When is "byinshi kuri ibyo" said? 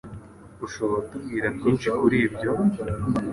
1.57-2.49